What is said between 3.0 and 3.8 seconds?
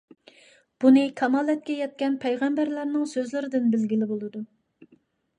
سۆزلىرىدىن